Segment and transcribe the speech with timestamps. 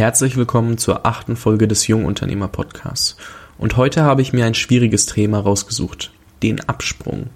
[0.00, 3.18] Herzlich willkommen zur achten Folge des Jungunternehmer Podcasts.
[3.58, 6.10] Und heute habe ich mir ein schwieriges Thema rausgesucht.
[6.42, 7.26] Den Absprung.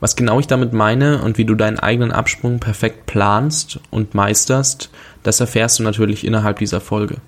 [0.00, 4.90] Was genau ich damit meine und wie du deinen eigenen Absprung perfekt planst und meisterst,
[5.22, 7.18] das erfährst du natürlich innerhalb dieser Folge.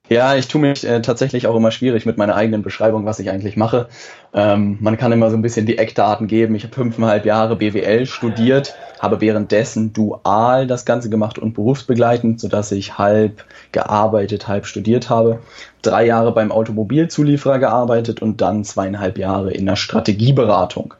[0.10, 3.30] Ja, ich tue mich äh, tatsächlich auch immer schwierig mit meiner eigenen Beschreibung, was ich
[3.30, 3.90] eigentlich mache.
[4.34, 6.56] Ähm, man kann immer so ein bisschen die Eckdaten geben.
[6.56, 12.72] Ich habe fünfeinhalb Jahre BWL studiert, habe währenddessen dual das Ganze gemacht und berufsbegleitend, sodass
[12.72, 15.40] ich halb gearbeitet, halb studiert habe.
[15.82, 20.94] Drei Jahre beim Automobilzulieferer gearbeitet und dann zweieinhalb Jahre in der Strategieberatung.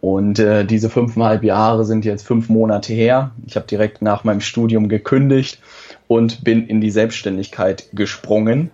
[0.00, 3.32] Und äh, diese fünfeinhalb Jahre sind jetzt fünf Monate her.
[3.46, 5.60] Ich habe direkt nach meinem Studium gekündigt
[6.08, 8.70] und bin in die Selbstständigkeit gesprungen.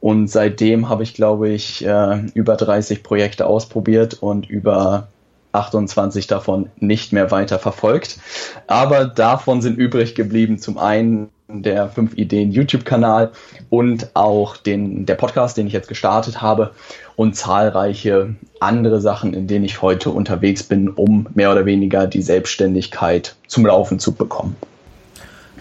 [0.00, 5.08] Und seitdem habe ich, glaube ich, äh, über 30 Projekte ausprobiert und über
[5.52, 8.18] 28 davon nicht mehr weiter verfolgt.
[8.66, 13.32] Aber davon sind übrig geblieben zum einen der 5 Ideen YouTube-Kanal
[13.70, 16.72] und auch den, der Podcast, den ich jetzt gestartet habe
[17.16, 22.22] und zahlreiche andere Sachen, in denen ich heute unterwegs bin, um mehr oder weniger die
[22.22, 24.56] Selbstständigkeit zum Laufen zu bekommen.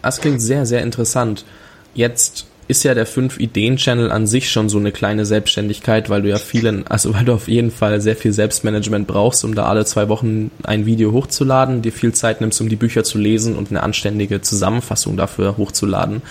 [0.01, 1.45] Das klingt sehr, sehr interessant.
[1.93, 6.37] Jetzt ist ja der 5-Ideen-Channel an sich schon so eine kleine Selbstständigkeit, weil du ja
[6.37, 10.09] vielen, also weil du auf jeden Fall sehr viel Selbstmanagement brauchst, um da alle zwei
[10.09, 13.83] Wochen ein Video hochzuladen, dir viel Zeit nimmst, um die Bücher zu lesen und eine
[13.83, 16.21] anständige Zusammenfassung dafür hochzuladen.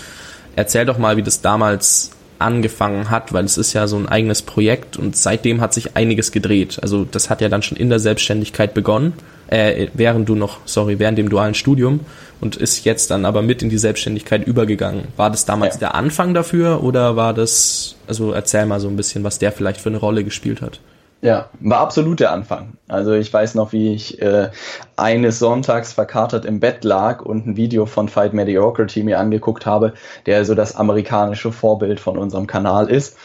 [0.55, 4.41] Erzähl doch mal, wie das damals angefangen hat, weil es ist ja so ein eigenes
[4.41, 6.79] Projekt und seitdem hat sich einiges gedreht.
[6.81, 9.13] Also das hat ja dann schon in der Selbstständigkeit begonnen,
[9.47, 12.01] äh, während du noch, sorry, während dem dualen Studium
[12.39, 15.05] und ist jetzt dann aber mit in die Selbstständigkeit übergegangen.
[15.15, 15.79] War das damals ja.
[15.79, 19.81] der Anfang dafür oder war das, also erzähl mal so ein bisschen, was der vielleicht
[19.81, 20.79] für eine Rolle gespielt hat.
[21.21, 22.73] Ja, war absolut der Anfang.
[22.87, 24.51] Also ich weiß noch, wie ich äh,
[24.95, 29.93] eines Sonntags verkatert im Bett lag und ein Video von Fight Mediocrity mir angeguckt habe,
[30.27, 33.17] der so das amerikanische Vorbild von unserem Kanal ist.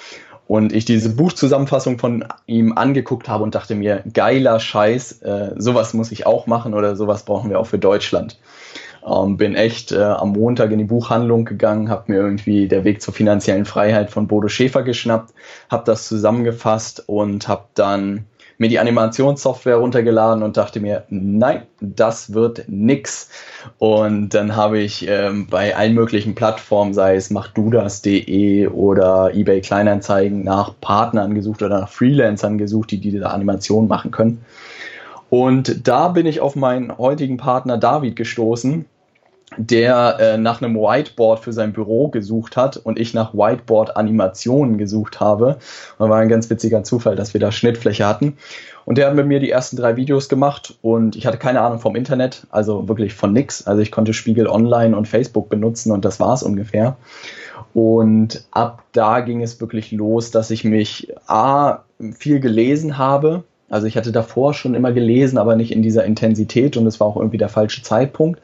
[0.49, 5.93] Und ich diese Buchzusammenfassung von ihm angeguckt habe und dachte mir, geiler Scheiß, äh, sowas
[5.95, 8.39] muss ich auch machen oder sowas brauchen wir auch für Deutschland.
[9.07, 13.03] Ähm, bin echt äh, am Montag in die Buchhandlung gegangen, habe mir irgendwie der Weg
[13.03, 15.35] zur finanziellen Freiheit von Bodo Schäfer geschnappt,
[15.71, 18.27] habe das zusammengefasst und habe dann
[18.59, 23.29] mir die Animationssoftware runtergeladen und dachte mir, nein, das wird nix.
[23.79, 30.45] Und dann habe ich ähm, bei allen möglichen Plattformen, sei es machdudas.de oder eBay Kleinanzeigen,
[30.45, 34.45] nach Partnern gesucht oder nach Freelancern gesucht, die diese Animation machen können.
[35.29, 38.85] Und da bin ich auf meinen heutigen Partner David gestoßen,
[39.57, 45.21] der äh, nach einem Whiteboard für sein Büro gesucht hat und ich nach Whiteboard-Animationen gesucht
[45.21, 45.59] habe.
[45.99, 48.37] Und war ein ganz witziger Zufall, dass wir da Schnittfläche hatten.
[48.85, 51.79] Und der hat mit mir die ersten drei Videos gemacht und ich hatte keine Ahnung
[51.79, 53.67] vom Internet, also wirklich von nix.
[53.67, 56.97] Also ich konnte Spiegel Online und Facebook benutzen und das war's ungefähr.
[57.75, 61.79] Und ab da ging es wirklich los, dass ich mich A,
[62.19, 66.77] viel gelesen habe, also ich hatte davor schon immer gelesen, aber nicht in dieser Intensität
[66.77, 68.39] und es war auch irgendwie der falsche Zeitpunkt.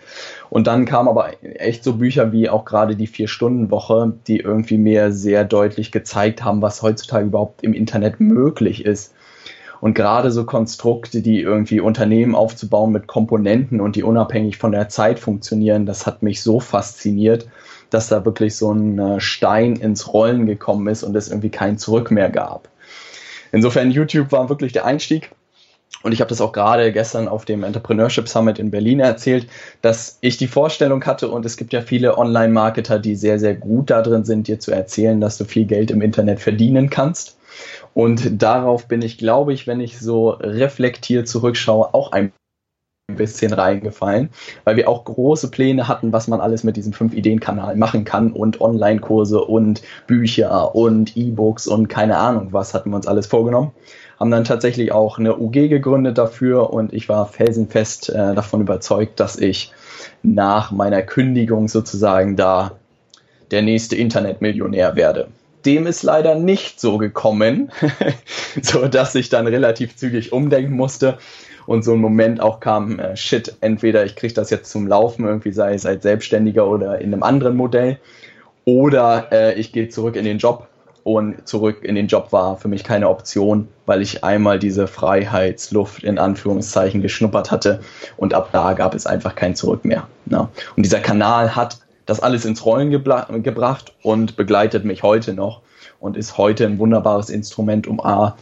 [0.51, 5.13] Und dann kamen aber echt so Bücher wie auch gerade die Vier-Stunden-Woche, die irgendwie mir
[5.13, 9.15] sehr deutlich gezeigt haben, was heutzutage überhaupt im Internet möglich ist.
[9.81, 14.89] Und gerade so Konstrukte, die irgendwie Unternehmen aufzubauen mit Komponenten und die unabhängig von der
[14.89, 17.47] Zeit funktionieren, das hat mich so fasziniert,
[17.91, 21.79] dass da wirklich so ein äh, Stein ins Rollen gekommen ist und es irgendwie kein
[21.79, 22.69] Zurück mehr gab.
[23.53, 25.31] Insofern YouTube war wirklich der Einstieg.
[26.03, 29.49] Und ich habe das auch gerade gestern auf dem Entrepreneurship Summit in Berlin erzählt,
[29.83, 33.91] dass ich die Vorstellung hatte und es gibt ja viele Online-Marketer, die sehr, sehr gut
[33.91, 37.37] darin sind, dir zu erzählen, dass du viel Geld im Internet verdienen kannst.
[37.95, 42.33] Und darauf bin ich, glaube ich, wenn ich so reflektiert zurückschaue, auch ein
[43.17, 44.29] bisschen reingefallen,
[44.65, 48.61] weil wir auch große Pläne hatten, was man alles mit diesem 5-Ideen-Kanal machen kann und
[48.61, 53.73] Online-Kurse und Bücher und E-Books und keine Ahnung was hatten wir uns alles vorgenommen.
[54.19, 59.21] Haben dann tatsächlich auch eine UG gegründet dafür und ich war felsenfest äh, davon überzeugt,
[59.21, 59.73] dass ich
[60.23, 62.73] nach meiner Kündigung sozusagen da
[63.51, 65.29] der nächste Internetmillionär werde.
[65.65, 67.71] Dem ist leider nicht so gekommen,
[68.63, 71.19] so dass ich dann relativ zügig umdenken musste
[71.67, 75.27] und so ein Moment auch kam, äh, shit, entweder ich kriege das jetzt zum Laufen,
[75.27, 77.99] irgendwie sei es als Selbstständiger oder in einem anderen Modell,
[78.65, 80.69] oder äh, ich gehe zurück in den Job
[81.09, 86.05] und zurück in den Job war für mich keine Option, weil ich einmal diese Freiheitsluft
[86.05, 87.81] in Anführungszeichen geschnuppert hatte
[88.19, 90.07] und ab da gab es einfach kein Zurück mehr.
[90.27, 90.49] Ne?
[90.77, 95.63] Und dieser Kanal hat das alles ins Rollen gebracht und begleitet mich heute noch
[95.99, 98.37] und ist heute ein wunderbares Instrument, um A,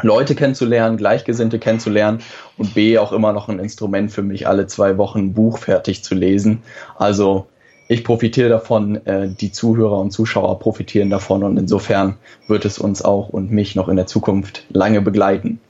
[0.00, 2.18] Leute kennenzulernen, Gleichgesinnte kennenzulernen
[2.58, 6.02] und B auch immer noch ein Instrument für mich, alle zwei Wochen ein Buch fertig
[6.02, 6.64] zu lesen.
[6.96, 7.46] Also
[7.92, 12.16] ich profitiere davon, äh, die Zuhörer und Zuschauer profitieren davon und insofern
[12.48, 15.60] wird es uns auch und mich noch in der Zukunft lange begleiten.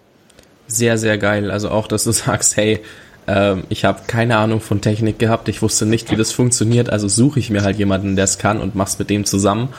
[0.69, 1.51] Sehr, sehr geil.
[1.51, 2.81] Also auch, dass du sagst, hey,
[3.27, 7.09] äh, ich habe keine Ahnung von Technik gehabt, ich wusste nicht, wie das funktioniert, also
[7.09, 9.71] suche ich mir halt jemanden, der es kann und mach's mit dem zusammen.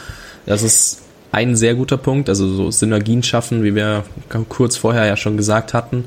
[0.45, 1.01] Das ist
[1.31, 4.03] ein sehr guter Punkt, also so Synergien schaffen, wie wir
[4.49, 6.05] kurz vorher ja schon gesagt hatten.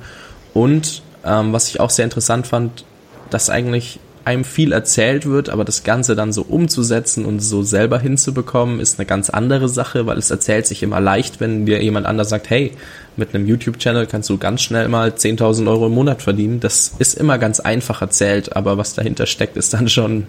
[0.52, 2.84] Und ähm, was ich auch sehr interessant fand,
[3.30, 8.00] dass eigentlich einem viel erzählt wird, aber das Ganze dann so umzusetzen und so selber
[8.00, 12.06] hinzubekommen, ist eine ganz andere Sache, weil es erzählt sich immer leicht, wenn dir jemand
[12.06, 12.72] anders sagt, hey,
[13.16, 16.58] mit einem YouTube-Channel kannst du ganz schnell mal 10.000 Euro im Monat verdienen.
[16.58, 20.26] Das ist immer ganz einfach erzählt, aber was dahinter steckt, ist dann schon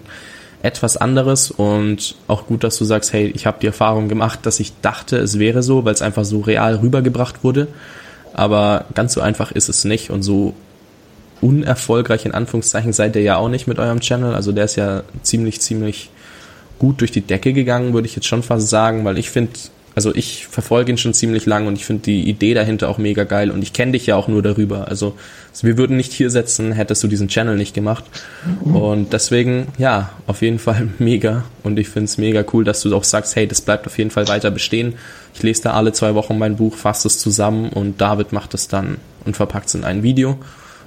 [0.62, 4.60] etwas anderes und auch gut, dass du sagst, hey, ich habe die Erfahrung gemacht, dass
[4.60, 7.66] ich dachte, es wäre so, weil es einfach so real rübergebracht wurde.
[8.32, 10.54] Aber ganz so einfach ist es nicht und so
[11.40, 14.34] unerfolgreich in Anführungszeichen seid ihr ja auch nicht mit eurem Channel.
[14.34, 16.10] Also der ist ja ziemlich, ziemlich
[16.78, 19.52] gut durch die Decke gegangen, würde ich jetzt schon fast sagen, weil ich finde,
[19.98, 23.24] also ich verfolge ihn schon ziemlich lang und ich finde die Idee dahinter auch mega
[23.24, 24.86] geil und ich kenne dich ja auch nur darüber.
[24.86, 25.16] Also,
[25.60, 28.04] wir würden nicht hier setzen, hättest du diesen Channel nicht gemacht.
[28.62, 31.46] Und deswegen, ja, auf jeden Fall mega.
[31.64, 34.12] Und ich finde es mega cool, dass du auch sagst, hey, das bleibt auf jeden
[34.12, 34.94] Fall weiter bestehen.
[35.34, 38.68] Ich lese da alle zwei Wochen mein Buch, fasse es zusammen und David macht es
[38.68, 40.38] dann und verpackt es in ein Video.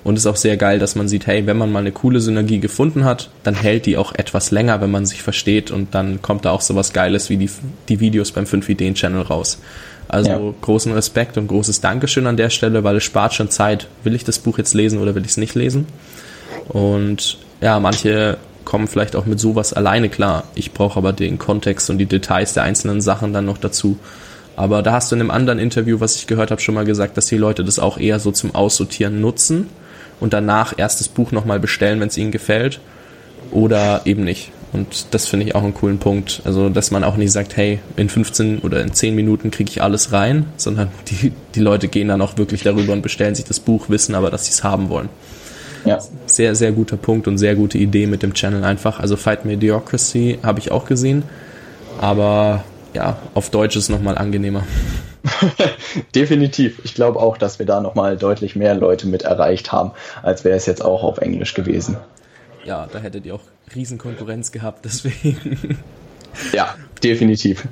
[0.03, 2.19] Und es ist auch sehr geil, dass man sieht, hey, wenn man mal eine coole
[2.19, 6.21] Synergie gefunden hat, dann hält die auch etwas länger, wenn man sich versteht und dann
[6.21, 7.49] kommt da auch sowas Geiles wie die,
[7.87, 9.59] die Videos beim 5-Ideen-Channel raus.
[10.07, 10.53] Also ja.
[10.61, 13.87] großen Respekt und großes Dankeschön an der Stelle, weil es spart schon Zeit.
[14.03, 15.85] Will ich das Buch jetzt lesen oder will ich es nicht lesen?
[16.67, 20.45] Und ja, manche kommen vielleicht auch mit sowas alleine klar.
[20.55, 23.99] Ich brauche aber den Kontext und die Details der einzelnen Sachen dann noch dazu.
[24.55, 27.15] Aber da hast du in einem anderen Interview, was ich gehört habe, schon mal gesagt,
[27.17, 29.69] dass die Leute das auch eher so zum Aussortieren nutzen
[30.21, 32.79] und danach erst das Buch nochmal bestellen, wenn es ihnen gefällt
[33.51, 34.51] oder eben nicht.
[34.71, 36.41] Und das finde ich auch einen coolen Punkt.
[36.45, 39.81] Also, dass man auch nicht sagt, hey, in 15 oder in 10 Minuten kriege ich
[39.81, 43.59] alles rein, sondern die, die Leute gehen dann auch wirklich darüber und bestellen sich das
[43.59, 45.09] Buch, wissen aber, dass sie es haben wollen.
[45.83, 45.99] Ja.
[46.27, 48.99] Sehr, sehr guter Punkt und sehr gute Idee mit dem Channel einfach.
[48.99, 51.23] Also Fight Mediocracy habe ich auch gesehen,
[51.99, 52.63] aber
[52.93, 54.63] ja, auf Deutsch ist nochmal angenehmer.
[56.15, 56.81] Definitiv.
[56.83, 59.91] Ich glaube auch, dass wir da nochmal deutlich mehr Leute mit erreicht haben,
[60.23, 61.97] als wäre es jetzt auch auf Englisch gewesen.
[62.65, 63.41] Ja, da hättet ihr auch
[63.75, 65.77] Riesenkonkurrenz gehabt, deswegen.
[66.53, 67.67] Ja, definitiv.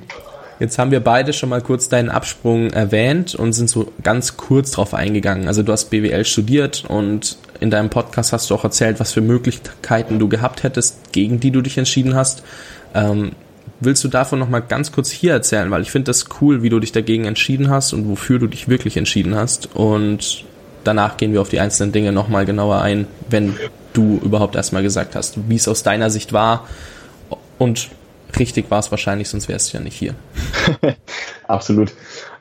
[0.58, 4.72] Jetzt haben wir beide schon mal kurz deinen Absprung erwähnt und sind so ganz kurz
[4.72, 5.48] drauf eingegangen.
[5.48, 9.22] Also du hast BWL studiert und in deinem Podcast hast du auch erzählt, was für
[9.22, 12.42] Möglichkeiten du gehabt hättest, gegen die du dich entschieden hast.
[12.94, 13.32] Ähm,
[13.80, 15.70] willst du davon nochmal ganz kurz hier erzählen?
[15.70, 18.68] Weil ich finde das cool, wie du dich dagegen entschieden hast und wofür du dich
[18.68, 19.74] wirklich entschieden hast.
[19.74, 20.44] Und
[20.84, 23.56] danach gehen wir auf die einzelnen Dinge nochmal genauer ein, wenn
[23.92, 26.66] du überhaupt erstmal gesagt hast, wie es aus deiner Sicht war.
[27.58, 27.88] Und
[28.38, 30.14] richtig war es wahrscheinlich, sonst wärst du ja nicht hier.
[31.48, 31.92] Absolut.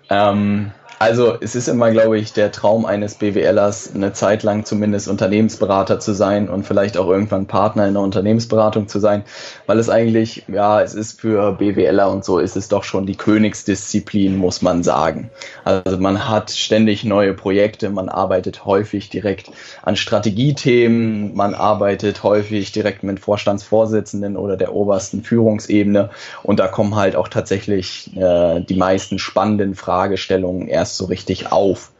[0.09, 5.07] Ähm, also es ist immer, glaube ich, der Traum eines BWLers, eine Zeit lang zumindest
[5.07, 9.23] Unternehmensberater zu sein und vielleicht auch irgendwann Partner in einer Unternehmensberatung zu sein,
[9.65, 13.15] weil es eigentlich, ja, es ist für BWLer und so ist es doch schon die
[13.15, 15.31] Königsdisziplin, muss man sagen.
[15.63, 19.51] Also man hat ständig neue Projekte, man arbeitet häufig direkt
[19.83, 26.09] an Strategiethemen, man arbeitet häufig direkt mit Vorstandsvorsitzenden oder der obersten Führungsebene
[26.43, 31.51] und da kommen halt auch tatsächlich äh, die meisten spannenden Fragestellungen erst erst so richtig
[31.51, 31.91] auf.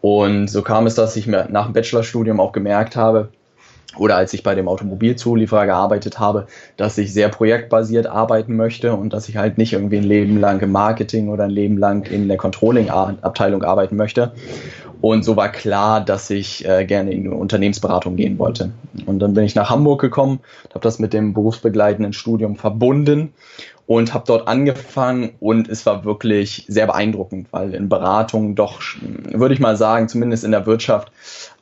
[0.00, 3.30] Und so kam es, dass ich mir nach dem Bachelorstudium auch gemerkt habe,
[3.98, 6.46] oder als ich bei dem Automobilzulieferer gearbeitet habe,
[6.76, 10.60] dass ich sehr projektbasiert arbeiten möchte und dass ich halt nicht irgendwie ein Leben lang
[10.60, 14.32] im Marketing oder ein Leben lang in der Controlling-Abteilung arbeiten möchte.
[15.00, 18.70] Und so war klar, dass ich äh, gerne in eine Unternehmensberatung gehen wollte.
[19.06, 20.38] Und dann bin ich nach Hamburg gekommen,
[20.70, 23.32] habe das mit dem berufsbegleitenden Studium verbunden
[23.90, 29.52] und habe dort angefangen und es war wirklich sehr beeindruckend, weil in Beratung doch, würde
[29.52, 31.10] ich mal sagen, zumindest in der Wirtschaft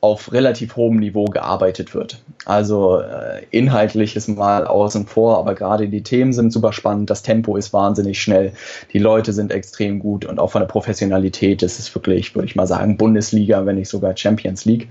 [0.02, 2.23] auf relativ hohem Niveau gearbeitet wird.
[2.44, 7.23] Also äh, inhaltlich ist mal außen vor, aber gerade die Themen sind super spannend, das
[7.23, 8.52] Tempo ist wahnsinnig schnell,
[8.92, 12.56] die Leute sind extrem gut und auch von der Professionalität ist es wirklich, würde ich
[12.56, 14.90] mal sagen, Bundesliga, wenn nicht sogar Champions League.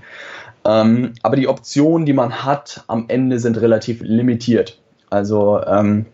[0.64, 4.80] Ähm, aber die Optionen, die man hat, am Ende sind relativ limitiert.
[5.08, 6.06] Also ähm,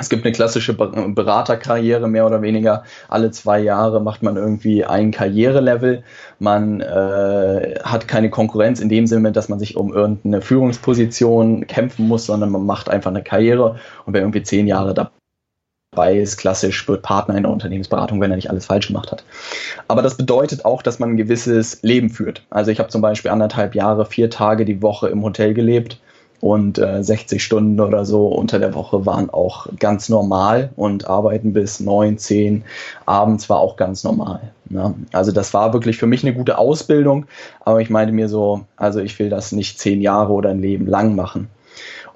[0.00, 2.84] es gibt eine klassische Beraterkarriere, mehr oder weniger.
[3.08, 6.02] Alle zwei Jahre macht man irgendwie ein Karrierelevel.
[6.38, 12.08] Man äh, hat keine Konkurrenz in dem Sinne, dass man sich um irgendeine Führungsposition kämpfen
[12.08, 13.76] muss, sondern man macht einfach eine Karriere
[14.06, 18.36] und wer irgendwie zehn Jahre dabei ist, klassisch wird Partner in der Unternehmensberatung, wenn er
[18.36, 19.24] nicht alles falsch gemacht hat.
[19.86, 22.46] Aber das bedeutet auch, dass man ein gewisses Leben führt.
[22.48, 26.00] Also ich habe zum Beispiel anderthalb Jahre, vier Tage die Woche im Hotel gelebt
[26.40, 31.52] und äh, 60 Stunden oder so unter der Woche waren auch ganz normal und arbeiten
[31.52, 32.64] bis 9, 10
[33.06, 34.52] abends war auch ganz normal.
[34.68, 34.94] Ne?
[35.12, 37.26] Also das war wirklich für mich eine gute Ausbildung,
[37.60, 40.86] aber ich meinte mir so, also ich will das nicht zehn Jahre oder ein Leben
[40.86, 41.48] lang machen.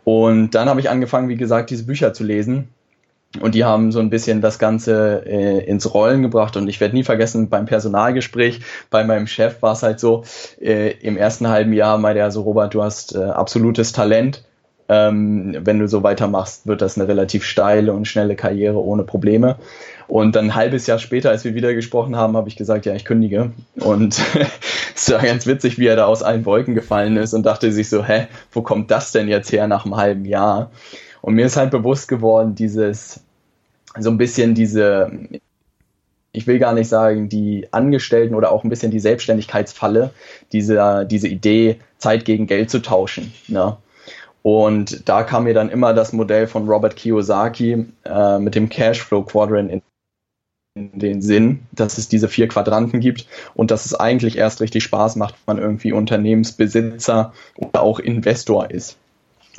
[0.04, 2.68] Und dann habe ich angefangen, wie gesagt, diese Bücher zu lesen
[3.40, 6.56] und die haben so ein bisschen das Ganze äh, ins Rollen gebracht.
[6.56, 8.60] Und ich werde nie vergessen, beim Personalgespräch
[8.90, 10.24] bei meinem Chef war es halt so,
[10.60, 14.44] äh, im ersten halben Jahr meinte er so, Robert, du hast äh, absolutes Talent.
[14.86, 19.56] Ähm, wenn du so weitermachst, wird das eine relativ steile und schnelle Karriere ohne Probleme.
[20.08, 22.94] Und dann ein halbes Jahr später, als wir wieder gesprochen haben, habe ich gesagt, ja,
[22.94, 23.52] ich kündige.
[23.80, 24.20] Und
[24.94, 27.88] es war ganz witzig, wie er da aus allen Wolken gefallen ist und dachte sich
[27.88, 30.70] so, hä, wo kommt das denn jetzt her nach einem halben Jahr?
[31.22, 33.23] Und mir ist halt bewusst geworden, dieses,
[33.98, 35.10] so ein bisschen diese,
[36.32, 40.10] ich will gar nicht sagen, die Angestellten oder auch ein bisschen die Selbstständigkeitsfalle,
[40.52, 43.32] diese, diese Idee, Zeit gegen Geld zu tauschen.
[43.48, 43.76] Ne?
[44.42, 49.22] Und da kam mir dann immer das Modell von Robert Kiyosaki äh, mit dem Cashflow
[49.22, 49.82] Quadrant in,
[50.74, 54.84] in den Sinn, dass es diese vier Quadranten gibt und dass es eigentlich erst richtig
[54.84, 58.98] Spaß macht, wenn man irgendwie Unternehmensbesitzer oder auch Investor ist.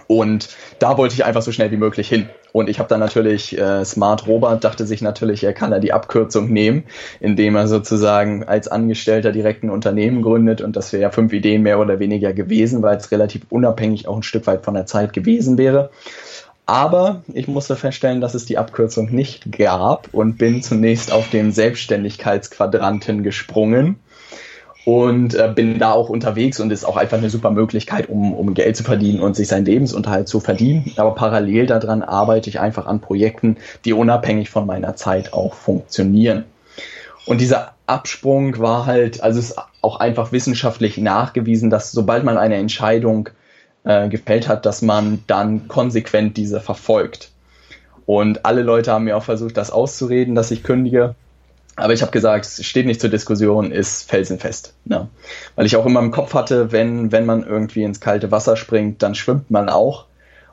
[0.08, 2.30] Und da wollte ich einfach so schnell wie möglich hin.
[2.52, 5.92] Und ich habe dann natürlich, äh, Smart Robert dachte sich natürlich, er kann da die
[5.92, 6.84] Abkürzung nehmen,
[7.20, 10.62] indem er sozusagen als Angestellter direkt ein Unternehmen gründet.
[10.62, 14.16] Und das wäre ja fünf Ideen mehr oder weniger gewesen, weil es relativ unabhängig auch
[14.16, 15.90] ein Stück weit von der Zeit gewesen wäre.
[16.66, 21.52] Aber ich musste feststellen, dass es die Abkürzung nicht gab und bin zunächst auf den
[21.52, 24.00] Selbstständigkeitsquadranten gesprungen
[24.86, 28.54] und äh, bin da auch unterwegs und ist auch einfach eine super Möglichkeit, um, um
[28.54, 30.94] Geld zu verdienen und sich seinen Lebensunterhalt zu verdienen.
[30.98, 36.46] Aber parallel daran arbeite ich einfach an Projekten, die unabhängig von meiner Zeit auch funktionieren.
[37.26, 42.38] Und dieser Absprung war halt, also es ist auch einfach wissenschaftlich nachgewiesen, dass sobald man
[42.38, 43.30] eine Entscheidung
[43.84, 47.32] äh, gefällt hat, dass man dann konsequent diese verfolgt.
[48.06, 51.16] Und alle Leute haben mir auch versucht, das auszureden, dass ich kündige.
[51.76, 54.74] Aber ich habe gesagt, es steht nicht zur Diskussion, ist felsenfest.
[54.86, 55.10] Ne?
[55.56, 59.04] Weil ich auch immer im Kopf hatte, wenn, wenn man irgendwie ins kalte Wasser springt,
[59.04, 60.06] dann schwimmt man auch.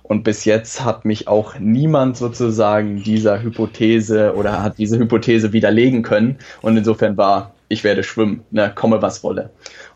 [0.03, 6.03] Und bis jetzt hat mich auch niemand sozusagen dieser Hypothese oder hat diese Hypothese widerlegen
[6.03, 6.39] können.
[6.61, 9.51] Und insofern war, ich werde schwimmen, ne, komme was wolle.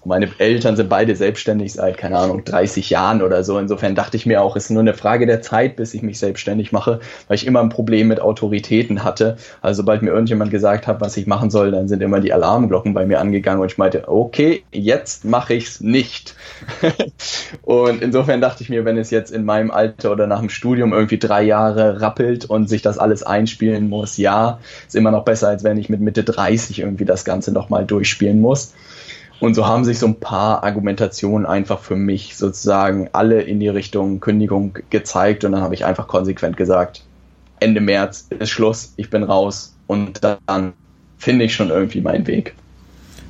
[0.06, 3.58] Meine Eltern sind beide selbstständig seit, keine Ahnung, 30 Jahren oder so.
[3.58, 6.18] Insofern dachte ich mir auch, es ist nur eine Frage der Zeit, bis ich mich
[6.18, 9.36] selbstständig mache, weil ich immer ein Problem mit Autoritäten hatte.
[9.60, 12.94] Also sobald mir irgendjemand gesagt hat, was ich machen soll, dann sind immer die Alarmglocken
[12.94, 16.36] bei mir angegangen und ich meinte, okay, jetzt mache ich's nicht.
[17.62, 20.92] und insofern dachte ich mir, wenn es jetzt in meinem Alter oder nach dem Studium
[20.92, 25.48] irgendwie drei Jahre rappelt und sich das alles einspielen muss, ja, ist immer noch besser,
[25.48, 28.72] als wenn ich mit Mitte 30 irgendwie das Ganze nochmal durchspielen muss.
[29.38, 33.68] Und so haben sich so ein paar Argumentationen einfach für mich sozusagen alle in die
[33.68, 37.02] Richtung Kündigung gezeigt und dann habe ich einfach konsequent gesagt,
[37.60, 40.72] Ende März ist Schluss, ich bin raus und dann
[41.18, 42.54] finde ich schon irgendwie meinen Weg.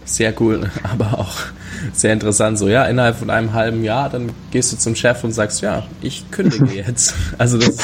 [0.05, 1.37] Sehr cool, aber auch
[1.93, 2.59] sehr interessant.
[2.59, 5.83] So, ja, innerhalb von einem halben Jahr, dann gehst du zum Chef und sagst, ja,
[6.01, 7.15] ich kündige jetzt.
[7.39, 7.77] Also das,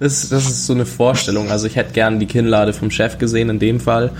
[0.00, 1.50] das, das ist so eine Vorstellung.
[1.50, 4.10] Also ich hätte gern die Kinnlade vom Chef gesehen in dem Fall.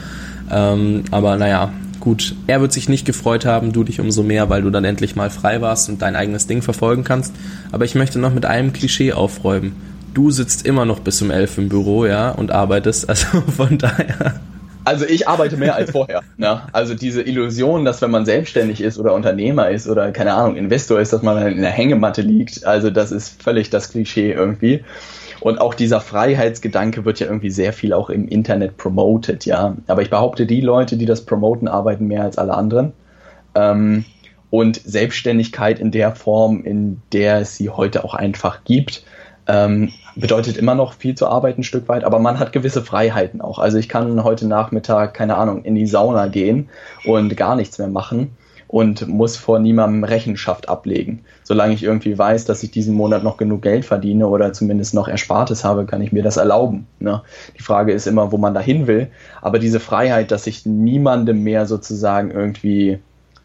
[0.50, 4.62] Ähm, aber naja, gut, er wird sich nicht gefreut haben, du dich umso mehr, weil
[4.62, 7.34] du dann endlich mal frei warst und dein eigenes Ding verfolgen kannst.
[7.72, 9.76] Aber ich möchte noch mit einem Klischee aufräumen.
[10.14, 13.26] Du sitzt immer noch bis um elf im Büro, ja, und arbeitest, also
[13.56, 14.40] von daher.
[14.84, 16.22] Also ich arbeite mehr als vorher.
[16.38, 16.62] Ne?
[16.72, 20.98] Also diese Illusion, dass wenn man selbstständig ist oder Unternehmer ist oder keine Ahnung, Investor
[20.98, 24.82] ist, dass man in der Hängematte liegt, also das ist völlig das Klischee irgendwie.
[25.40, 29.76] Und auch dieser Freiheitsgedanke wird ja irgendwie sehr viel auch im Internet promoted, ja.
[29.86, 32.92] Aber ich behaupte, die Leute, die das promoten, arbeiten mehr als alle anderen.
[33.54, 34.04] Ähm,
[34.50, 39.04] und Selbstständigkeit in der Form, in der es sie heute auch einfach gibt,
[39.46, 43.40] ähm, bedeutet immer noch viel zu arbeiten, ein Stück weit, aber man hat gewisse Freiheiten
[43.40, 43.58] auch.
[43.58, 46.68] Also ich kann heute Nachmittag, keine Ahnung, in die Sauna gehen
[47.04, 48.36] und gar nichts mehr machen
[48.68, 51.24] und muss vor niemandem Rechenschaft ablegen.
[51.42, 55.08] Solange ich irgendwie weiß, dass ich diesen Monat noch genug Geld verdiene oder zumindest noch
[55.08, 56.86] Erspartes habe, kann ich mir das erlauben.
[57.00, 57.22] Ne?
[57.58, 59.08] Die Frage ist immer, wo man dahin will.
[59.40, 62.98] Aber diese Freiheit, dass ich niemandem mehr sozusagen irgendwie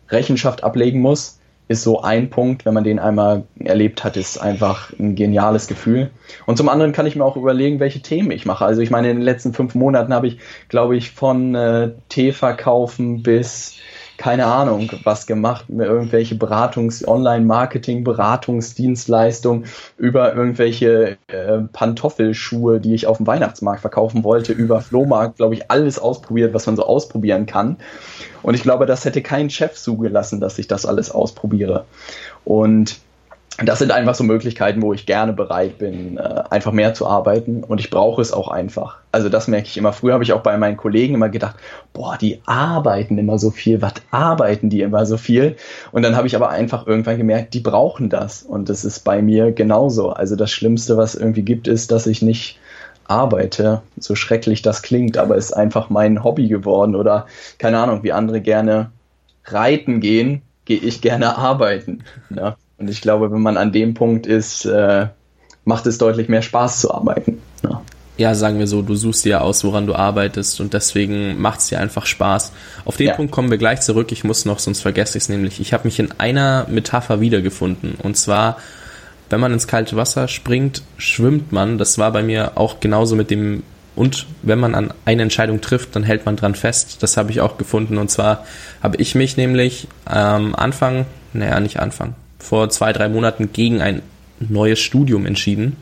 [0.09, 1.39] Rechenschaft ablegen muss,
[1.69, 6.11] ist so ein Punkt, wenn man den einmal erlebt hat, ist einfach ein geniales Gefühl.
[6.45, 8.65] Und zum anderen kann ich mir auch überlegen, welche Themen ich mache.
[8.65, 12.33] Also ich meine, in den letzten fünf Monaten habe ich, glaube ich, von äh, Tee
[12.33, 13.77] verkaufen bis
[14.23, 19.65] keine Ahnung, was gemacht, irgendwelche Beratungs-, Online-Marketing, Beratungsdienstleistungen
[19.97, 25.69] über irgendwelche äh, Pantoffelschuhe, die ich auf dem Weihnachtsmarkt verkaufen wollte, über Flohmarkt, glaube ich,
[25.69, 27.75] alles ausprobiert, was man so ausprobieren kann.
[28.43, 31.83] Und ich glaube, das hätte kein Chef zugelassen, dass ich das alles ausprobiere.
[32.45, 33.01] Und
[33.57, 37.63] das sind einfach so Möglichkeiten, wo ich gerne bereit bin, äh, einfach mehr zu arbeiten
[37.63, 38.98] und ich brauche es auch einfach.
[39.12, 39.93] Also das merke ich immer.
[39.93, 41.57] Früher habe ich auch bei meinen Kollegen immer gedacht,
[41.93, 45.55] boah, die arbeiten immer so viel, was arbeiten die immer so viel?
[45.91, 49.22] Und dann habe ich aber einfach irgendwann gemerkt, die brauchen das und das ist bei
[49.22, 50.10] mir genauso.
[50.10, 52.60] Also das Schlimmste, was irgendwie gibt, ist, dass ich nicht
[53.07, 57.27] arbeite, so schrecklich das klingt, aber ist einfach mein Hobby geworden oder
[57.60, 58.91] keine Ahnung, wie andere gerne
[59.45, 62.03] reiten gehen, gehe ich gerne arbeiten.
[62.36, 62.55] Ja.
[62.83, 65.07] Und ich glaube, wenn man an dem Punkt ist, äh,
[65.63, 67.41] macht es deutlich mehr Spaß zu arbeiten.
[67.63, 67.81] Ja.
[68.17, 68.35] ja.
[68.35, 71.79] sagen wir so, du suchst dir aus, woran du arbeitest und deswegen macht es dir
[71.79, 72.51] einfach Spaß.
[72.83, 73.13] Auf den ja.
[73.13, 74.11] Punkt kommen wir gleich zurück.
[74.11, 75.61] Ich muss noch, sonst vergesse ich es nämlich.
[75.61, 78.57] Ich habe mich in einer Metapher wiedergefunden und zwar,
[79.29, 81.77] wenn man ins kalte Wasser springt, schwimmt man.
[81.77, 83.63] Das war bei mir auch genauso mit dem
[83.95, 87.01] und wenn man an eine Entscheidung trifft, dann hält man dran fest.
[87.01, 87.97] Das habe ich auch gefunden.
[87.97, 88.43] Und zwar
[88.81, 94.01] habe ich mich nämlich ähm, Anfang, naja, nicht Anfang, vor zwei, drei Monaten gegen ein
[94.39, 95.77] neues Studium entschieden,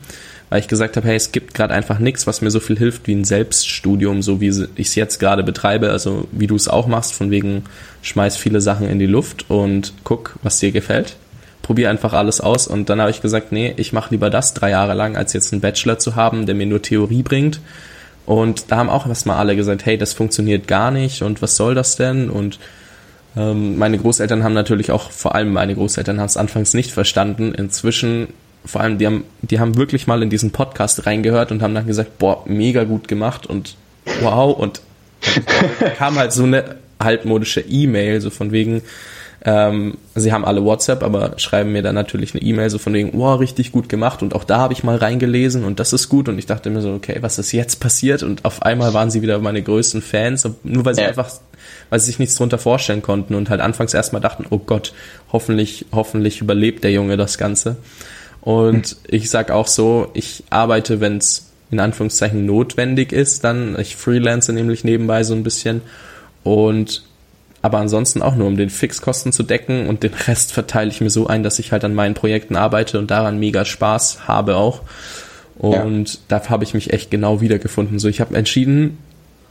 [0.48, 3.06] weil ich gesagt habe, hey, es gibt gerade einfach nichts, was mir so viel hilft
[3.06, 6.86] wie ein Selbststudium, so wie ich es jetzt gerade betreibe, also wie du es auch
[6.86, 7.64] machst, von wegen
[8.02, 11.16] schmeiß viele Sachen in die Luft und guck, was dir gefällt.
[11.62, 14.70] Probier einfach alles aus und dann habe ich gesagt, nee, ich mache lieber das drei
[14.70, 17.60] Jahre lang, als jetzt einen Bachelor zu haben, der mir nur Theorie bringt.
[18.26, 21.74] Und da haben auch erstmal alle gesagt, hey, das funktioniert gar nicht und was soll
[21.74, 22.30] das denn?
[22.30, 22.58] Und
[23.36, 27.54] ähm, meine Großeltern haben natürlich auch, vor allem meine Großeltern haben es anfangs nicht verstanden.
[27.54, 28.28] Inzwischen,
[28.64, 31.86] vor allem, die haben, die haben wirklich mal in diesen Podcast reingehört und haben dann
[31.86, 33.76] gesagt, boah, mega gut gemacht und
[34.20, 34.56] wow.
[34.56, 34.82] Und
[35.96, 38.82] kam halt so eine halbmodische E-Mail, so von wegen,
[39.44, 43.10] ähm, sie haben alle WhatsApp, aber schreiben mir dann natürlich eine E-Mail so von wegen,
[43.14, 44.22] wow, richtig gut gemacht.
[44.22, 46.28] Und auch da habe ich mal reingelesen und das ist gut.
[46.28, 48.22] Und ich dachte mir so, okay, was ist jetzt passiert?
[48.22, 51.08] Und auf einmal waren sie wieder meine größten Fans, nur weil sie ja.
[51.08, 51.28] einfach,
[51.90, 54.92] weil sie sich nichts drunter vorstellen konnten und halt anfangs erstmal dachten, oh Gott,
[55.32, 57.76] hoffentlich, hoffentlich überlebt der Junge das Ganze.
[58.42, 58.96] Und hm.
[59.08, 64.52] ich sag auch so, ich arbeite, wenn es in Anführungszeichen notwendig ist, dann, ich freelance
[64.52, 65.80] nämlich nebenbei so ein bisschen
[66.44, 67.02] und
[67.62, 71.10] aber ansonsten auch nur, um den Fixkosten zu decken und den Rest verteile ich mir
[71.10, 74.82] so ein, dass ich halt an meinen Projekten arbeite und daran mega Spaß habe auch.
[75.56, 76.20] Und ja.
[76.28, 78.00] da habe ich mich echt genau wiedergefunden.
[78.00, 78.98] So, ich habe entschieden,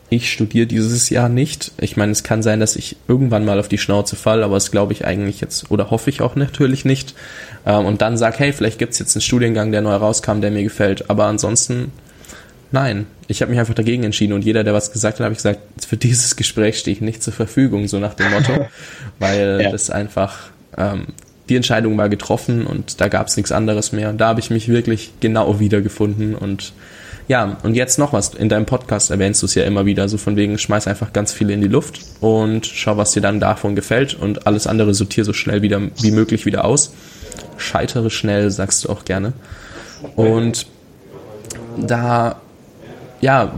[0.09, 1.71] ich studiere dieses Jahr nicht.
[1.79, 4.71] Ich meine, es kann sein, dass ich irgendwann mal auf die Schnauze fall, aber das
[4.71, 7.15] glaube ich eigentlich jetzt oder hoffe ich auch natürlich nicht.
[7.65, 10.63] Ähm, und dann sag, hey, vielleicht gibt's jetzt einen Studiengang, der neu rauskam, der mir
[10.63, 11.09] gefällt.
[11.09, 11.93] Aber ansonsten
[12.71, 15.39] Nein, ich habe mich einfach dagegen entschieden und jeder, der was gesagt hat, habe ich
[15.39, 18.67] gesagt, für dieses Gespräch stehe ich nicht zur Verfügung, so nach dem Motto,
[19.19, 19.71] weil ja.
[19.71, 21.07] das einfach ähm,
[21.49, 24.09] die Entscheidung war getroffen und da gab es nichts anderes mehr.
[24.09, 26.73] Und da habe ich mich wirklich genau wiedergefunden und
[27.27, 28.33] ja, und jetzt noch was.
[28.33, 31.31] In deinem Podcast erwähnst du es ja immer wieder, so von wegen, schmeiß einfach ganz
[31.31, 35.23] viele in die Luft und schau, was dir dann davon gefällt und alles andere sortier
[35.23, 36.93] so schnell wieder wie möglich wieder aus.
[37.57, 39.33] Scheitere schnell, sagst du auch gerne.
[40.15, 40.67] Und
[41.77, 42.41] da
[43.21, 43.53] ja,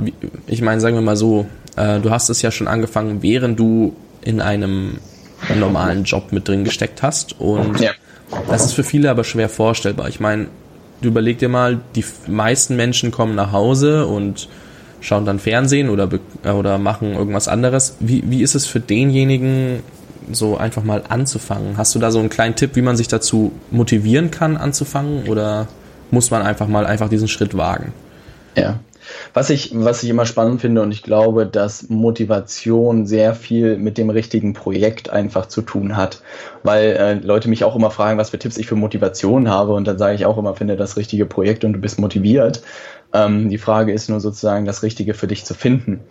[0.48, 3.96] ich meine, sagen wir mal so, äh, du hast es ja schon angefangen, während du
[4.22, 4.98] in einem
[5.58, 7.40] normalen Job mit drin gesteckt hast.
[7.40, 7.92] Und ja.
[8.50, 10.08] das ist für viele aber schwer vorstellbar.
[10.10, 10.48] Ich meine,
[11.02, 14.48] du überleg dir mal, die meisten Menschen kommen nach Hause und
[15.02, 16.10] schauen dann Fernsehen oder,
[16.44, 17.98] äh, oder machen irgendwas anderes.
[18.00, 19.82] Wie, wie ist es für denjenigen,
[20.32, 21.78] so einfach mal anzufangen?
[21.78, 25.28] Hast du da so einen kleinen Tipp, wie man sich dazu motivieren kann, anzufangen?
[25.28, 25.68] Oder
[26.12, 27.94] muss man einfach mal einfach diesen Schritt wagen?
[28.56, 28.80] Ja,
[29.34, 33.98] Was ich, was ich immer spannend finde und ich glaube, dass Motivation sehr viel mit
[33.98, 36.22] dem richtigen Projekt einfach zu tun hat,
[36.64, 39.88] weil äh, Leute mich auch immer fragen, was für Tipps ich für Motivation habe und
[39.88, 42.62] dann sage ich auch immer, finde das richtige Projekt und du bist motiviert.
[43.14, 46.02] Ähm, die Frage ist nur sozusagen, das Richtige für dich zu finden.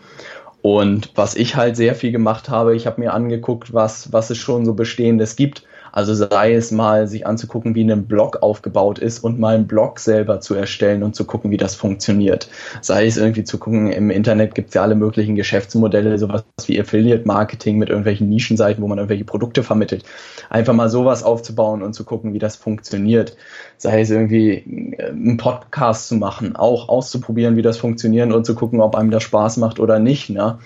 [0.63, 4.39] Und was ich halt sehr viel gemacht habe, ich habe mir angeguckt, was, was es
[4.39, 9.23] schon so Bestehendes gibt also sei es mal sich anzugucken, wie ein Blog aufgebaut ist
[9.23, 12.49] und mal einen Blog selber zu erstellen und zu gucken, wie das funktioniert.
[12.81, 16.81] Sei es irgendwie zu gucken, im Internet gibt es ja alle möglichen Geschäftsmodelle, sowas wie
[16.81, 20.05] Affiliate Marketing mit irgendwelchen Nischenseiten, wo man irgendwelche Produkte vermittelt.
[20.49, 23.37] Einfach mal sowas aufzubauen und zu gucken, wie das funktioniert.
[23.77, 28.55] Sei es irgendwie äh, einen Podcast zu machen, auch auszuprobieren, wie das funktioniert und zu
[28.55, 30.31] gucken, ob einem das Spaß macht oder nicht.
[30.31, 30.59] Ne?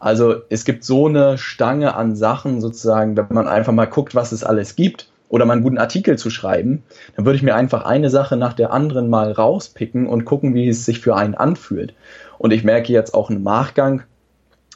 [0.00, 4.32] Also es gibt so eine Stange an Sachen sozusagen, wenn man einfach mal guckt, was
[4.32, 6.82] es alles gibt oder mal einen guten Artikel zu schreiben,
[7.16, 10.68] dann würde ich mir einfach eine Sache nach der anderen mal rauspicken und gucken, wie
[10.68, 11.94] es sich für einen anfühlt.
[12.38, 14.02] Und ich merke jetzt auch im Nachgang,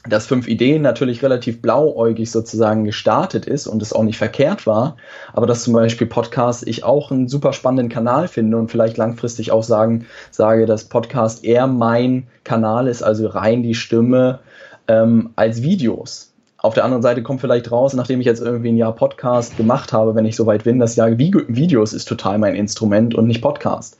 [0.07, 4.97] dass fünf Ideen natürlich relativ blauäugig sozusagen gestartet ist und es auch nicht verkehrt war,
[5.31, 9.53] aber dass zum Beispiel Podcast ich auch einen super spannenden Kanal finde und vielleicht langfristig
[9.53, 14.39] auch sagen, sage, dass Podcast eher mein Kanal ist, also rein die Stimme
[14.87, 16.33] ähm, als Videos.
[16.57, 19.91] Auf der anderen Seite kommt vielleicht raus, nachdem ich jetzt irgendwie ein Jahr Podcast gemacht
[19.91, 23.97] habe, wenn ich soweit bin, dass sage, Videos ist total mein Instrument und nicht Podcast.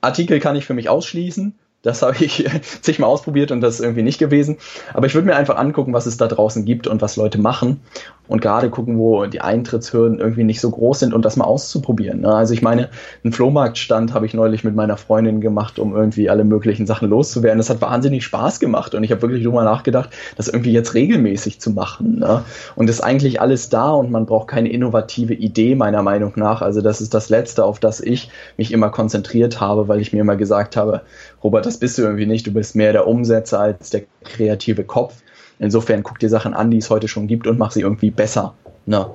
[0.00, 1.54] Artikel kann ich für mich ausschließen.
[1.84, 2.44] Das habe ich
[2.80, 4.56] zigmal ausprobiert und das ist irgendwie nicht gewesen.
[4.92, 7.80] Aber ich würde mir einfach angucken, was es da draußen gibt und was Leute machen.
[8.26, 12.22] Und gerade gucken, wo die Eintrittshürden irgendwie nicht so groß sind und das mal auszuprobieren.
[12.22, 12.34] Ne?
[12.34, 12.88] Also ich meine,
[13.22, 17.58] einen Flohmarktstand habe ich neulich mit meiner Freundin gemacht, um irgendwie alle möglichen Sachen loszuwerden.
[17.58, 21.60] Das hat wahnsinnig Spaß gemacht und ich habe wirklich drüber nachgedacht, das irgendwie jetzt regelmäßig
[21.60, 22.20] zu machen.
[22.20, 22.44] Ne?
[22.76, 26.62] Und ist eigentlich alles da und man braucht keine innovative Idee meiner Meinung nach.
[26.62, 30.20] Also das ist das Letzte, auf das ich mich immer konzentriert habe, weil ich mir
[30.20, 31.02] immer gesagt habe,
[31.42, 32.46] Robert, das bist du irgendwie nicht.
[32.46, 35.22] Du bist mehr der Umsetzer als der kreative Kopf.
[35.58, 38.54] Insofern guck dir Sachen an, die es heute schon gibt und mach sie irgendwie besser.
[38.86, 39.06] Ne?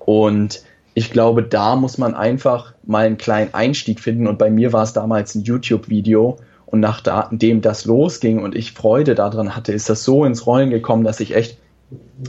[0.00, 0.62] Und
[0.94, 4.26] ich glaube, da muss man einfach mal einen kleinen Einstieg finden.
[4.26, 6.38] Und bei mir war es damals ein YouTube-Video.
[6.64, 11.04] Und nachdem das losging und ich Freude daran hatte, ist das so ins Rollen gekommen,
[11.04, 11.58] dass ich echt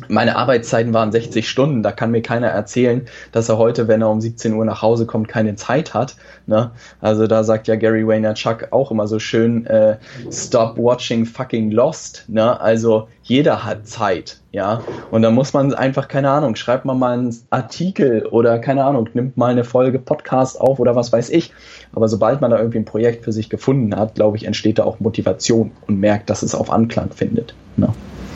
[0.08, 1.82] meine Arbeitszeiten waren 60 Stunden.
[1.82, 5.06] Da kann mir keiner erzählen, dass er heute, wenn er um 17 Uhr nach Hause
[5.06, 6.15] kommt, keine Zeit hat.
[6.46, 6.72] Ne?
[7.02, 9.98] Also da sagt ja Gary Vaynerchuk auch immer so schön, äh,
[10.32, 12.26] stop watching fucking Lost.
[12.28, 12.60] Ne?
[12.60, 14.39] Also jeder hat Zeit.
[14.52, 18.86] Ja, und da muss man einfach, keine Ahnung, schreibt man mal einen Artikel oder keine
[18.86, 21.54] Ahnung, nimmt mal eine Folge Podcast auf oder was weiß ich.
[21.93, 24.84] Aber sobald man da irgendwie ein Projekt für sich gefunden hat, glaube ich, entsteht da
[24.86, 27.54] auch Motivation und merkt, dass es auf Anklang findet.
[27.76, 27.89] Ne?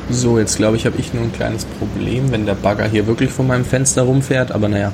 [0.09, 3.31] So, jetzt glaube ich, habe ich nur ein kleines Problem, wenn der Bagger hier wirklich
[3.31, 4.51] vor meinem Fenster rumfährt.
[4.51, 4.91] Aber naja,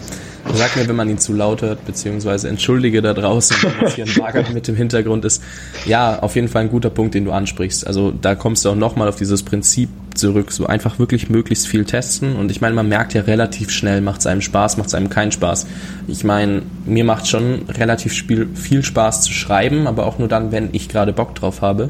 [0.54, 4.14] sag mir, wenn man ihn zu laut hört, beziehungsweise entschuldige da draußen, wenn hier ein
[4.16, 5.42] Bagger mit im Hintergrund ist.
[5.86, 7.88] Ja, auf jeden Fall ein guter Punkt, den du ansprichst.
[7.88, 10.52] Also da kommst du auch nochmal auf dieses Prinzip zurück.
[10.52, 12.36] So einfach wirklich möglichst viel testen.
[12.36, 15.10] Und ich meine, man merkt ja relativ schnell, macht es einem Spaß, macht es einem
[15.10, 15.68] keinen Spaß.
[16.08, 20.70] Ich meine, mir macht schon relativ viel Spaß zu schreiben, aber auch nur dann, wenn
[20.74, 21.90] ich gerade Bock drauf habe.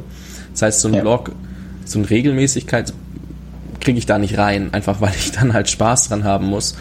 [0.53, 1.01] Das heißt, so ein ja.
[1.01, 1.31] Blog,
[1.85, 2.93] so eine Regelmäßigkeit
[3.87, 6.75] kriege ich da nicht rein, einfach weil ich dann halt Spaß dran haben muss.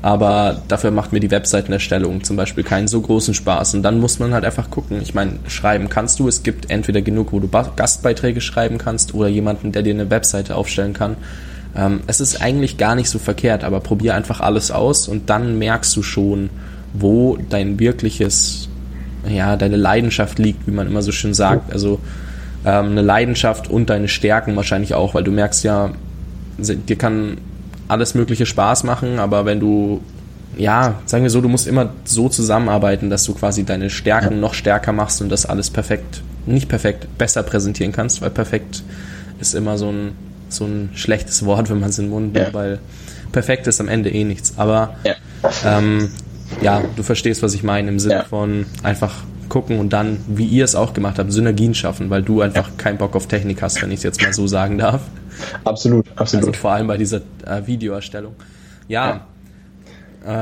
[0.00, 3.74] Aber dafür macht mir die Webseitenerstellung zum Beispiel keinen so großen Spaß.
[3.74, 5.00] Und dann muss man halt einfach gucken.
[5.02, 6.28] Ich meine, schreiben kannst du.
[6.28, 10.54] Es gibt entweder genug, wo du Gastbeiträge schreiben kannst oder jemanden, der dir eine Webseite
[10.54, 11.16] aufstellen kann.
[11.74, 15.58] Ähm, es ist eigentlich gar nicht so verkehrt, aber probier einfach alles aus und dann
[15.58, 16.48] merkst du schon,
[16.92, 18.68] wo dein wirkliches,
[19.28, 21.72] ja, deine Leidenschaft liegt, wie man immer so schön sagt.
[21.72, 21.98] Also
[22.64, 25.90] ähm, eine Leidenschaft und deine Stärken wahrscheinlich auch, weil du merkst ja,
[26.62, 27.38] dir kann
[27.88, 30.00] alles Mögliche Spaß machen, aber wenn du,
[30.56, 34.40] ja, sagen wir so, du musst immer so zusammenarbeiten, dass du quasi deine Stärken ja.
[34.40, 38.82] noch stärker machst und das alles perfekt, nicht perfekt, besser präsentieren kannst, weil perfekt
[39.40, 40.12] ist immer so ein,
[40.48, 42.54] so ein schlechtes Wort, wenn man es in den Mund nimmt, ja.
[42.54, 42.78] weil
[43.32, 44.54] perfekt ist am Ende eh nichts.
[44.56, 45.14] Aber ja,
[45.64, 46.10] ähm,
[46.60, 50.64] ja du verstehst, was ich meine, im Sinne von einfach gucken und dann, wie ihr
[50.64, 53.90] es auch gemacht habt, Synergien schaffen, weil du einfach keinen Bock auf Technik hast, wenn
[53.90, 55.02] ich es jetzt mal so sagen darf.
[55.64, 56.46] Absolut, absolut.
[56.46, 58.34] Also vor allem bei dieser äh, Videoerstellung.
[58.88, 59.08] Ja.
[59.08, 59.26] ja.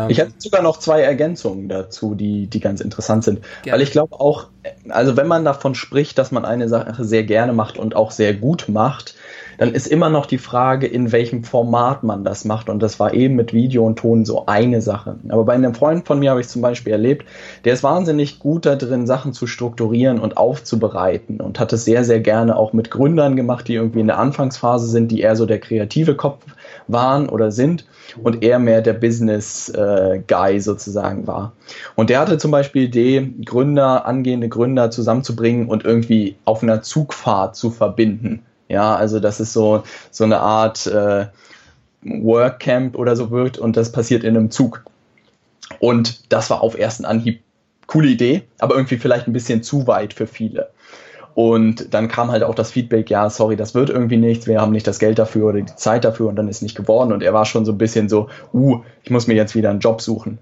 [0.04, 3.40] Ähm, ich hätte sogar noch zwei Ergänzungen dazu, die, die ganz interessant sind.
[3.62, 3.76] Gerne.
[3.76, 4.48] Weil ich glaube auch,
[4.88, 8.34] also wenn man davon spricht, dass man eine Sache sehr gerne macht und auch sehr
[8.34, 9.14] gut macht,
[9.61, 12.70] dann ist immer noch die Frage, in welchem Format man das macht.
[12.70, 15.16] Und das war eben mit Video und Ton so eine Sache.
[15.29, 17.27] Aber bei einem Freund von mir habe ich zum Beispiel erlebt,
[17.66, 22.05] der ist wahnsinnig gut da drin, Sachen zu strukturieren und aufzubereiten und hat es sehr,
[22.05, 25.44] sehr gerne auch mit Gründern gemacht, die irgendwie in der Anfangsphase sind, die eher so
[25.44, 26.42] der kreative Kopf
[26.88, 27.85] waren oder sind
[28.23, 31.53] und er mehr der Business-Guy äh, sozusagen war.
[31.96, 37.57] Und der hatte zum Beispiel die Gründer, angehende Gründer zusammenzubringen und irgendwie auf einer Zugfahrt
[37.57, 38.42] zu verbinden.
[38.70, 41.26] Ja, also das ist so, so eine Art äh,
[42.02, 44.85] Workcamp oder so wird und das passiert in einem Zug.
[45.80, 47.42] Und das war auf ersten Anhieb
[47.88, 50.70] coole Idee, aber irgendwie vielleicht ein bisschen zu weit für viele.
[51.35, 54.72] Und dann kam halt auch das Feedback, ja, sorry, das wird irgendwie nichts, wir haben
[54.72, 57.12] nicht das Geld dafür oder die Zeit dafür und dann ist nicht geworden.
[57.12, 59.80] Und er war schon so ein bisschen so, uh, ich muss mir jetzt wieder einen
[59.80, 60.38] Job suchen.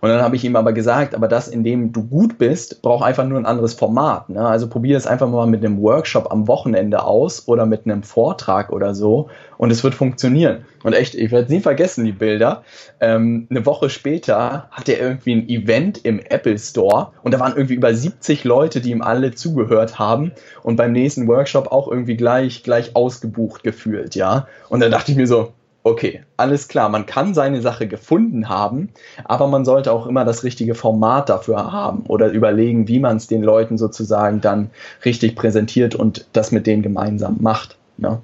[0.00, 3.04] Und dann habe ich ihm aber gesagt, aber das, in dem du gut bist, braucht
[3.04, 4.28] einfach nur ein anderes Format.
[4.28, 4.46] Ne?
[4.46, 8.72] Also probier es einfach mal mit einem Workshop am Wochenende aus oder mit einem Vortrag
[8.72, 10.64] oder so und es wird funktionieren.
[10.82, 12.64] Und echt, ich werde nie vergessen, die Bilder.
[13.00, 17.54] Ähm, eine Woche später hatte er irgendwie ein Event im Apple Store und da waren
[17.54, 20.32] irgendwie über 70 Leute, die ihm alle zugehört haben
[20.64, 24.48] und beim nächsten Workshop auch irgendwie gleich, gleich ausgebucht gefühlt, ja.
[24.68, 25.52] Und da dachte ich mir so,
[25.84, 28.90] okay, alles klar, man kann seine Sache gefunden haben,
[29.24, 33.26] aber man sollte auch immer das richtige Format dafür haben oder überlegen, wie man es
[33.26, 34.70] den Leuten sozusagen dann
[35.04, 37.78] richtig präsentiert und das mit denen gemeinsam macht.
[37.96, 38.20] Ne?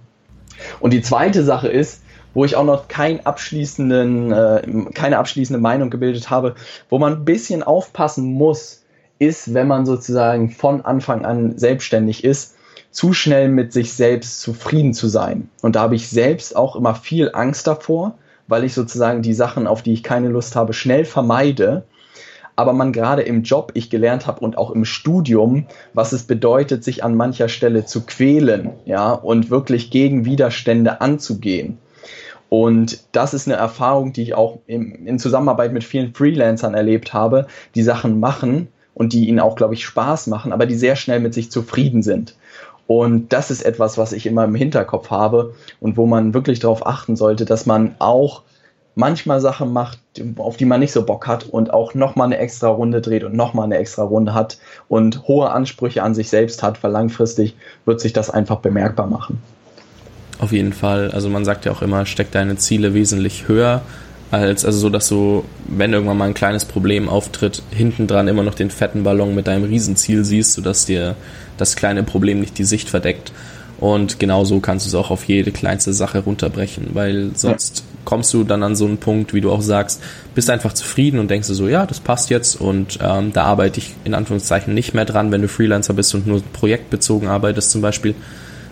[0.81, 2.03] Und die zweite Sache ist,
[2.35, 4.62] wo ich auch noch kein abschließenden, äh,
[4.94, 6.55] keine abschließende Meinung gebildet habe,
[6.88, 8.85] wo man ein bisschen aufpassen muss,
[9.18, 12.55] ist, wenn man sozusagen von Anfang an selbstständig ist,
[12.90, 15.51] zu schnell mit sich selbst zufrieden zu sein.
[15.62, 18.14] Und da habe ich selbst auch immer viel Angst davor,
[18.46, 21.85] weil ich sozusagen die Sachen, auf die ich keine Lust habe, schnell vermeide.
[22.57, 26.83] Aber man gerade im Job, ich gelernt habe und auch im Studium, was es bedeutet,
[26.83, 31.79] sich an mancher Stelle zu quälen, ja, und wirklich gegen Widerstände anzugehen.
[32.48, 37.12] Und das ist eine Erfahrung, die ich auch in, in Zusammenarbeit mit vielen Freelancern erlebt
[37.12, 40.96] habe, die Sachen machen und die ihnen auch, glaube ich, Spaß machen, aber die sehr
[40.96, 42.35] schnell mit sich zufrieden sind.
[42.88, 46.87] Und das ist etwas, was ich immer im Hinterkopf habe und wo man wirklich darauf
[46.87, 48.42] achten sollte, dass man auch
[48.94, 49.98] manchmal Sachen macht,
[50.38, 53.37] auf die man nicht so Bock hat und auch nochmal eine extra Runde dreht und
[53.37, 58.01] nochmal eine extra Runde hat und hohe Ansprüche an sich selbst hat, weil langfristig wird
[58.01, 59.42] sich das einfach bemerkbar machen.
[60.38, 61.11] Auf jeden Fall.
[61.11, 63.83] Also man sagt ja auch immer, steck deine Ziele wesentlich höher
[64.31, 68.43] als, also so, dass du, wenn irgendwann mal ein kleines Problem auftritt, hinten dran immer
[68.43, 71.17] noch den fetten Ballon mit deinem Riesenziel siehst, sodass dir
[71.57, 73.33] das kleine Problem nicht die Sicht verdeckt.
[73.79, 77.85] Und genauso kannst du es auch auf jede kleinste Sache runterbrechen, weil sonst ja.
[78.05, 80.03] kommst du dann an so einen Punkt, wie du auch sagst,
[80.35, 83.79] bist einfach zufrieden und denkst du so, ja, das passt jetzt und ähm, da arbeite
[83.79, 87.81] ich in Anführungszeichen nicht mehr dran, wenn du Freelancer bist und nur projektbezogen arbeitest zum
[87.81, 88.17] Beispiel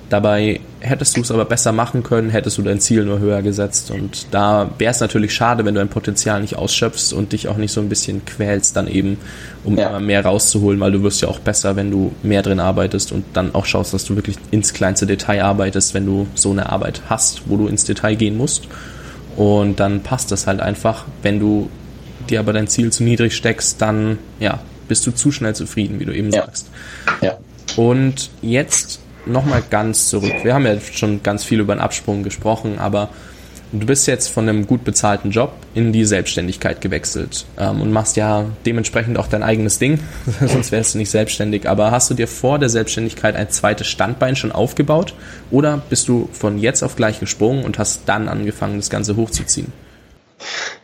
[0.08, 3.90] Dabei hättest du es aber besser machen können, hättest du dein Ziel nur höher gesetzt.
[3.90, 7.56] Und da wäre es natürlich schade, wenn du dein Potenzial nicht ausschöpfst und dich auch
[7.56, 9.18] nicht so ein bisschen quälst dann eben,
[9.64, 9.98] um ja.
[9.98, 13.52] mehr rauszuholen, weil du wirst ja auch besser, wenn du mehr drin arbeitest und dann
[13.54, 17.42] auch schaust, dass du wirklich ins kleinste Detail arbeitest, wenn du so eine Arbeit hast,
[17.46, 18.68] wo du ins Detail gehen musst.
[19.36, 21.04] Und dann passt das halt einfach.
[21.22, 21.68] Wenn du
[22.30, 26.04] dir aber dein Ziel zu niedrig steckst, dann ja, bist du zu schnell zufrieden, wie
[26.04, 26.42] du eben ja.
[26.44, 26.70] sagst.
[27.20, 27.38] Ja.
[27.76, 30.32] Und jetzt nochmal ganz zurück.
[30.42, 33.10] Wir haben ja schon ganz viel über den Absprung gesprochen, aber
[33.72, 38.16] du bist jetzt von einem gut bezahlten Job in die Selbstständigkeit gewechselt ähm, und machst
[38.16, 39.98] ja dementsprechend auch dein eigenes Ding,
[40.40, 41.68] sonst wärst du nicht selbstständig.
[41.68, 45.14] Aber hast du dir vor der Selbstständigkeit ein zweites Standbein schon aufgebaut
[45.50, 49.72] oder bist du von jetzt auf gleich gesprungen und hast dann angefangen, das Ganze hochzuziehen?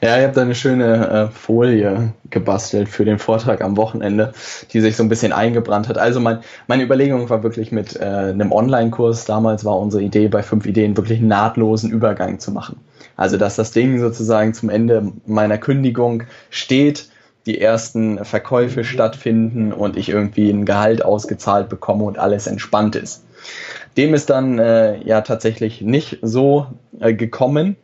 [0.00, 4.32] Ja, ich habe da eine schöne äh, Folie gebastelt für den Vortrag am Wochenende,
[4.72, 5.98] die sich so ein bisschen eingebrannt hat.
[5.98, 10.42] Also mein, meine Überlegung war wirklich mit äh, einem Online-Kurs, damals war unsere Idee bei
[10.42, 12.80] fünf Ideen wirklich einen nahtlosen Übergang zu machen.
[13.16, 17.08] Also dass das Ding sozusagen zum Ende meiner Kündigung steht,
[17.46, 23.24] die ersten Verkäufe stattfinden und ich irgendwie ein Gehalt ausgezahlt bekomme und alles entspannt ist.
[23.96, 26.66] Dem ist dann äh, ja tatsächlich nicht so
[27.00, 27.76] äh, gekommen.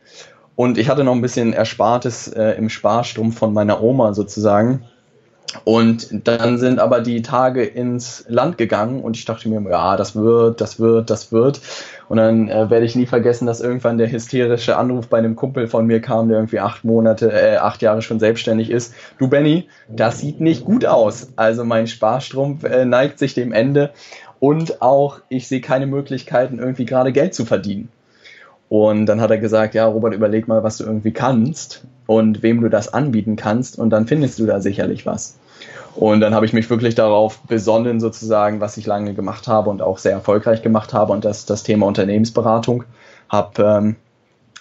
[0.59, 4.83] Und ich hatte noch ein bisschen Erspartes äh, im Sparstumpf von meiner Oma sozusagen.
[5.63, 10.17] Und dann sind aber die Tage ins Land gegangen und ich dachte mir, ja, das
[10.17, 11.61] wird, das wird, das wird.
[12.09, 15.69] Und dann äh, werde ich nie vergessen, dass irgendwann der hysterische Anruf bei einem Kumpel
[15.69, 18.93] von mir kam, der irgendwie acht Monate, äh, acht Jahre schon selbstständig ist.
[19.17, 21.29] Du Benny, das sieht nicht gut aus.
[21.37, 23.91] Also mein Sparstrumpf äh, neigt sich dem Ende
[24.41, 27.87] und auch ich sehe keine Möglichkeiten, irgendwie gerade Geld zu verdienen.
[28.69, 32.61] Und dann hat er gesagt, ja, Robert, überleg mal, was du irgendwie kannst und wem
[32.61, 35.39] du das anbieten kannst und dann findest du da sicherlich was.
[35.95, 39.81] Und dann habe ich mich wirklich darauf besonnen, sozusagen, was ich lange gemacht habe und
[39.81, 42.83] auch sehr erfolgreich gemacht habe, und das das Thema Unternehmensberatung.
[43.27, 43.95] Habe ähm,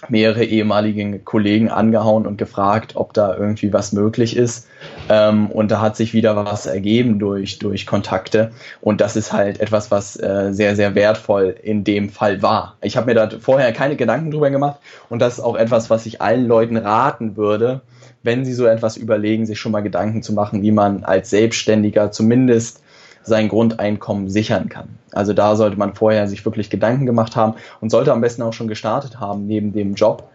[0.08, 4.68] mehrere ehemalige Kollegen angehauen und gefragt, ob da irgendwie was möglich ist.
[5.08, 8.52] Ähm, und da hat sich wieder was ergeben durch, durch Kontakte.
[8.80, 12.76] Und das ist halt etwas, was äh, sehr, sehr wertvoll in dem Fall war.
[12.80, 14.78] Ich habe mir da vorher keine Gedanken drüber gemacht.
[15.08, 17.80] Und das ist auch etwas, was ich allen Leuten raten würde,
[18.22, 22.12] wenn sie so etwas überlegen, sich schon mal Gedanken zu machen, wie man als Selbstständiger
[22.12, 22.82] zumindest
[23.22, 24.88] sein Grundeinkommen sichern kann.
[25.12, 28.52] Also da sollte man vorher sich wirklich Gedanken gemacht haben und sollte am besten auch
[28.52, 30.28] schon gestartet haben neben dem Job,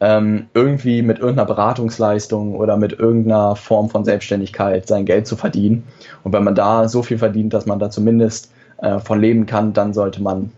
[0.00, 5.84] ähm, irgendwie mit irgendeiner Beratungsleistung oder mit irgendeiner Form von Selbstständigkeit sein Geld zu verdienen.
[6.24, 9.72] Und wenn man da so viel verdient, dass man da zumindest äh, von leben kann,
[9.74, 10.52] dann sollte man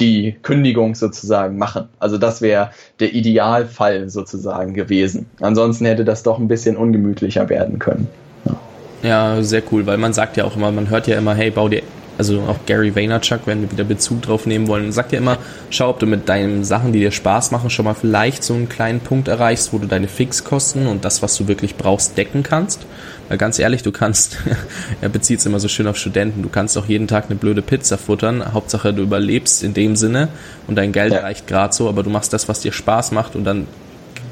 [0.00, 1.88] die Kündigung sozusagen machen.
[1.98, 2.70] Also das wäre
[3.00, 5.26] der Idealfall sozusagen gewesen.
[5.40, 8.08] Ansonsten hätte das doch ein bisschen ungemütlicher werden können.
[9.06, 11.68] Ja, sehr cool, weil man sagt ja auch immer, man hört ja immer, hey, bau
[11.68, 11.82] dir,
[12.18, 15.38] also auch Gary Vaynerchuk, wenn wir wieder Bezug drauf nehmen wollen, sagt ja immer,
[15.70, 18.68] schau, ob du mit deinen Sachen, die dir Spaß machen, schon mal vielleicht so einen
[18.68, 22.86] kleinen Punkt erreichst, wo du deine Fixkosten und das, was du wirklich brauchst, decken kannst.
[23.28, 24.38] Weil ganz ehrlich, du kannst,
[25.00, 27.62] er bezieht es immer so schön auf Studenten, du kannst auch jeden Tag eine blöde
[27.62, 30.28] Pizza futtern, Hauptsache du überlebst in dem Sinne
[30.66, 31.20] und dein Geld ja.
[31.20, 33.68] reicht gerade so, aber du machst das, was dir Spaß macht und dann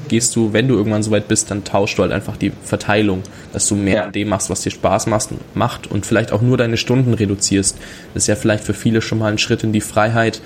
[0.07, 3.67] gehst du, wenn du irgendwann soweit bist, dann tauschst du halt einfach die Verteilung, dass
[3.67, 4.03] du mehr ja.
[4.05, 7.77] an dem machst, was dir Spaß macht und vielleicht auch nur deine Stunden reduzierst.
[8.13, 10.41] Das ist ja vielleicht für viele schon mal ein Schritt in die Freiheit,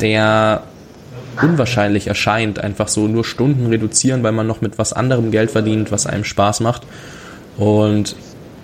[0.00, 0.62] der
[1.40, 5.92] unwahrscheinlich erscheint, einfach so nur Stunden reduzieren, weil man noch mit was anderem Geld verdient,
[5.92, 6.82] was einem Spaß macht.
[7.56, 8.16] Und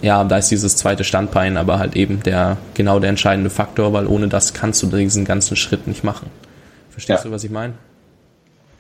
[0.03, 4.07] ja, da ist dieses zweite Standbein aber halt eben der genau der entscheidende Faktor, weil
[4.07, 6.31] ohne das kannst du diesen ganzen Schritt nicht machen.
[6.91, 7.31] Verstehst ja.
[7.31, 7.75] du, was ich meine?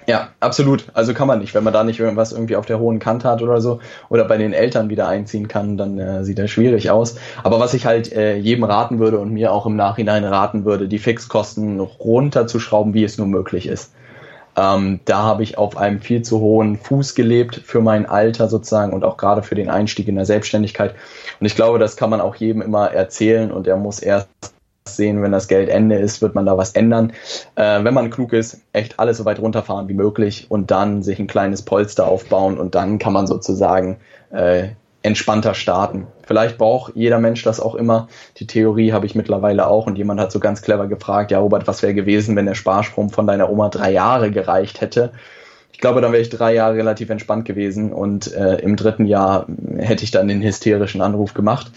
[0.06, 0.86] Ja, absolut.
[0.94, 1.54] Also kann man nicht.
[1.54, 4.36] Wenn man da nicht irgendwas irgendwie auf der hohen Kante hat oder so oder bei
[4.36, 7.16] den Eltern wieder einziehen kann, dann äh, sieht das schwierig aus.
[7.42, 10.86] Aber was ich halt äh, jedem raten würde und mir auch im Nachhinein raten würde,
[10.86, 13.92] die Fixkosten runterzuschrauben, wie es nur möglich ist.
[14.56, 18.92] Ähm, da habe ich auf einem viel zu hohen Fuß gelebt für mein Alter sozusagen
[18.92, 20.94] und auch gerade für den Einstieg in der Selbstständigkeit.
[21.40, 24.28] Und ich glaube, das kann man auch jedem immer erzählen und er muss erst
[24.88, 27.12] sehen, wenn das Geld Ende ist, wird man da was ändern.
[27.54, 31.18] Äh, wenn man klug ist, echt alles so weit runterfahren wie möglich und dann sich
[31.18, 33.98] ein kleines Polster aufbauen und dann kann man sozusagen
[34.30, 34.68] äh,
[35.02, 36.08] entspannter starten.
[36.26, 38.08] Vielleicht braucht jeder Mensch das auch immer.
[38.38, 41.68] Die Theorie habe ich mittlerweile auch und jemand hat so ganz clever gefragt, ja Robert,
[41.68, 45.12] was wäre gewesen, wenn der Sparstrom von deiner Oma drei Jahre gereicht hätte?
[45.72, 49.46] Ich glaube, dann wäre ich drei Jahre relativ entspannt gewesen und äh, im dritten Jahr
[49.76, 51.70] hätte ich dann den hysterischen Anruf gemacht.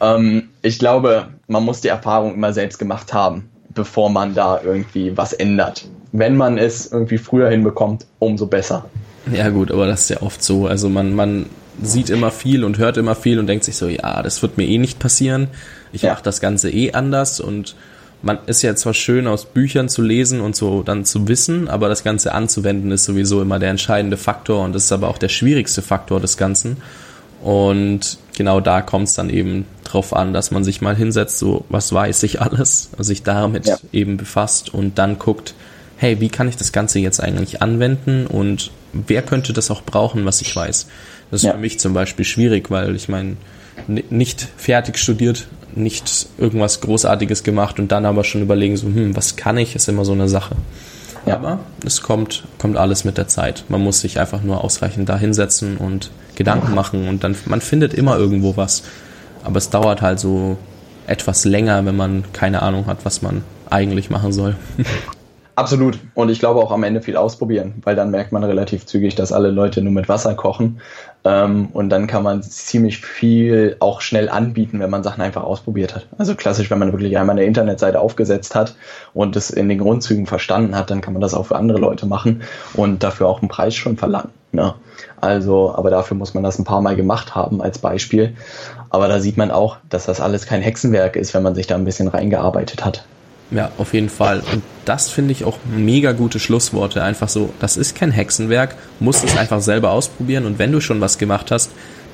[0.00, 5.16] Ähm, ich glaube, man muss die Erfahrung immer selbst gemacht haben, bevor man da irgendwie
[5.16, 5.88] was ändert.
[6.12, 8.84] Wenn man es irgendwie früher hinbekommt, umso besser.
[9.32, 10.66] Ja gut, aber das ist ja oft so.
[10.66, 11.46] Also man, man
[11.82, 14.66] sieht immer viel und hört immer viel und denkt sich so, ja, das wird mir
[14.66, 15.48] eh nicht passieren.
[15.92, 16.12] Ich ja.
[16.12, 17.74] mache das Ganze eh anders und
[18.22, 21.88] man ist ja zwar schön aus Büchern zu lesen und so dann zu wissen, aber
[21.88, 25.28] das Ganze anzuwenden ist sowieso immer der entscheidende Faktor und das ist aber auch der
[25.28, 26.78] schwierigste Faktor des Ganzen.
[27.42, 31.64] Und genau da kommt es dann eben drauf an, dass man sich mal hinsetzt, so
[31.70, 33.78] was weiß ich alles, sich damit ja.
[33.92, 35.54] eben befasst und dann guckt,
[35.96, 40.24] hey, wie kann ich das Ganze jetzt eigentlich anwenden und wer könnte das auch brauchen,
[40.24, 40.86] was ich weiß.
[41.30, 41.52] Das ist ja.
[41.52, 43.36] für mich zum Beispiel schwierig, weil ich meine,
[43.86, 49.36] nicht fertig studiert nicht irgendwas Großartiges gemacht und dann aber schon überlegen, so, hm, was
[49.36, 50.56] kann ich, ist immer so eine Sache.
[51.26, 51.34] Ja.
[51.34, 53.64] Aber es kommt, kommt alles mit der Zeit.
[53.68, 57.92] Man muss sich einfach nur ausreichend da hinsetzen und Gedanken machen und dann, man findet
[57.92, 58.82] immer irgendwo was.
[59.44, 60.56] Aber es dauert halt so
[61.06, 64.56] etwas länger, wenn man keine Ahnung hat, was man eigentlich machen soll.
[65.54, 65.98] Absolut.
[66.14, 69.32] Und ich glaube auch am Ende viel ausprobieren, weil dann merkt man relativ zügig, dass
[69.32, 70.80] alle Leute nur mit Wasser kochen.
[71.24, 75.94] Ähm, und dann kann man ziemlich viel auch schnell anbieten, wenn man Sachen einfach ausprobiert
[75.94, 76.06] hat.
[76.16, 78.74] Also klassisch, wenn man wirklich einmal eine Internetseite aufgesetzt hat
[79.12, 82.06] und es in den Grundzügen verstanden hat, dann kann man das auch für andere Leute
[82.06, 84.30] machen und dafür auch einen Preis schon verlangen.
[84.52, 84.74] Ne?
[85.20, 88.34] Also, aber dafür muss man das ein paar Mal gemacht haben als Beispiel.
[88.88, 91.74] Aber da sieht man auch, dass das alles kein Hexenwerk ist, wenn man sich da
[91.74, 93.04] ein bisschen reingearbeitet hat.
[93.50, 94.42] Ja, auf jeden Fall.
[94.52, 97.02] Und das finde ich auch mega gute Schlussworte.
[97.02, 101.00] Einfach so, das ist kein Hexenwerk, musst es einfach selber ausprobieren und wenn du schon
[101.00, 101.70] was gemacht hast,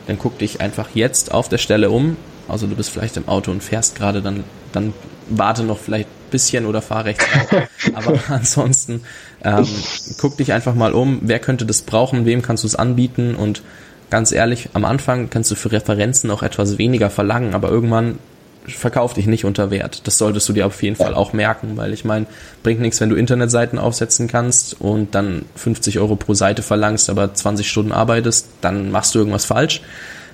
[0.06, 2.16] dann guck dich einfach jetzt auf der Stelle um.
[2.48, 4.94] Also du bist vielleicht im Auto und fährst gerade, dann, dann
[5.28, 7.26] warte noch vielleicht ein bisschen oder fahr rechts.
[7.94, 9.02] Aber ansonsten
[9.42, 9.66] ähm,
[10.18, 13.62] guck dich einfach mal um, wer könnte das brauchen, wem kannst du es anbieten und
[14.10, 18.18] ganz ehrlich, am Anfang kannst du für Referenzen auch etwas weniger verlangen, aber irgendwann
[18.68, 20.06] verkauf dich nicht unter Wert.
[20.06, 20.96] Das solltest du dir auf jeden.
[20.96, 22.26] Fall auch merken, weil ich meine,
[22.62, 27.34] bringt nichts, wenn du Internetseiten aufsetzen kannst und dann 50 Euro pro Seite verlangst, aber
[27.34, 29.82] 20 Stunden arbeitest, dann machst du irgendwas falsch.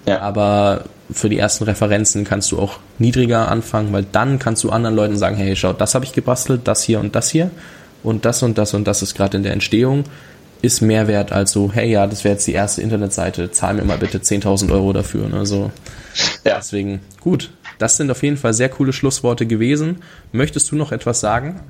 [0.07, 0.21] Ja.
[0.21, 4.97] Aber für die ersten Referenzen kannst du auch niedriger anfangen, weil dann kannst du anderen
[4.97, 7.51] Leuten sagen, hey, schau, das habe ich gebastelt, das hier und das hier
[8.03, 10.05] und das und das und das ist gerade in der Entstehung,
[10.61, 13.85] ist mehr wert als so, hey, ja, das wäre jetzt die erste Internetseite, zahl mir
[13.85, 15.29] mal bitte 10.000 Euro dafür.
[15.29, 15.45] Ne?
[15.45, 15.71] So.
[16.45, 16.57] Ja.
[16.57, 20.03] Deswegen, gut, das sind auf jeden Fall sehr coole Schlussworte gewesen.
[20.33, 21.61] Möchtest du noch etwas sagen?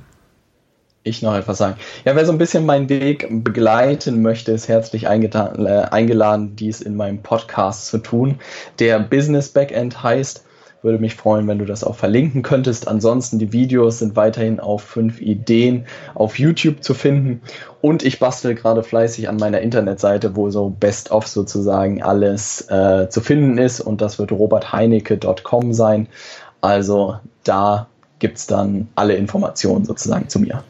[1.03, 1.75] ich noch etwas sagen.
[2.05, 6.95] Ja, wer so ein bisschen meinen Weg begleiten möchte, ist herzlich äh, eingeladen, dies in
[6.95, 8.39] meinem Podcast zu tun,
[8.79, 10.45] der Business Backend heißt.
[10.83, 12.87] Würde mich freuen, wenn du das auch verlinken könntest.
[12.87, 17.41] Ansonsten, die Videos sind weiterhin auf fünf Ideen auf YouTube zu finden.
[17.81, 23.07] Und ich bastel gerade fleißig an meiner Internetseite, wo so best of sozusagen alles äh,
[23.09, 23.79] zu finden ist.
[23.79, 26.07] Und das wird robertheinecke.com sein.
[26.59, 27.87] Also da
[28.19, 30.63] gibt es dann alle Informationen sozusagen zu mir.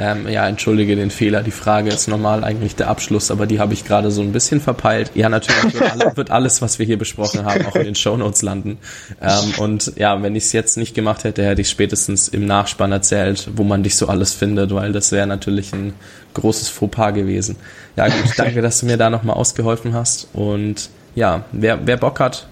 [0.00, 1.42] Ähm, ja, entschuldige den Fehler.
[1.42, 4.58] Die Frage ist normal eigentlich der Abschluss, aber die habe ich gerade so ein bisschen
[4.58, 5.10] verpeilt.
[5.14, 8.40] Ja, natürlich wird, alle, wird, alles, was wir hier besprochen haben, auch in den Shownotes
[8.40, 8.78] landen.
[9.20, 12.92] Ähm, und ja, wenn ich es jetzt nicht gemacht hätte, hätte ich spätestens im Nachspann
[12.92, 15.92] erzählt, wo man dich so alles findet, weil das wäre natürlich ein
[16.32, 17.56] großes Fauxpas gewesen.
[17.96, 20.28] Ja, gut, danke, dass du mir da nochmal ausgeholfen hast.
[20.32, 22.48] Und ja, wer, wer Bock hat,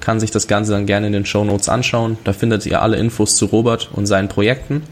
[0.00, 2.18] kann sich das Ganze dann gerne in den Shownotes anschauen.
[2.24, 4.82] Da findet ihr alle Infos zu Robert und seinen Projekten.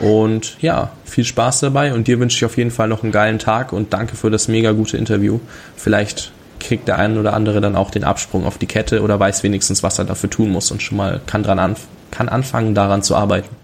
[0.00, 3.38] Und ja, viel Spaß dabei und dir wünsche ich auf jeden Fall noch einen geilen
[3.38, 5.40] Tag und danke für das mega gute Interview.
[5.76, 9.42] Vielleicht kriegt der ein oder andere dann auch den Absprung auf die Kette oder weiß
[9.42, 13.02] wenigstens, was er dafür tun muss und schon mal kann dran anf kann anfangen, daran
[13.02, 13.54] zu arbeiten.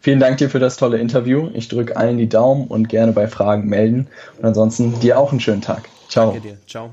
[0.00, 1.50] Vielen Dank dir für das tolle Interview.
[1.52, 4.06] Ich drücke allen die Daumen und gerne bei Fragen melden.
[4.38, 5.88] Und ansonsten dir auch einen schönen Tag.
[6.08, 6.30] Ciao.
[6.30, 6.58] Danke dir.
[6.66, 6.90] Ciao.